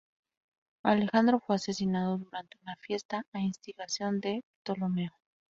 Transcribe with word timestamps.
Alejandro 0.81 1.39
fue 1.39 1.57
asesinado 1.57 2.17
durante 2.17 2.57
una 2.63 2.75
fiesta 2.77 3.23
a 3.33 3.39
instigación 3.39 4.19
de 4.19 4.43
Ptolomeo. 4.63 5.11